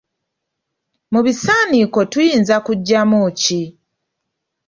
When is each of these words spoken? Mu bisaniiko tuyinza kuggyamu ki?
Mu 1.13 1.19
bisaniiko 1.25 1.99
tuyinza 2.11 2.55
kuggyamu 2.65 3.19
ki? 3.41 3.61